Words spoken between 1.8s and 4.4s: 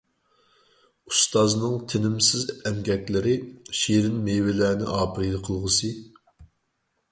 تىنىمسىز ئەمگەكلىرى شېرىن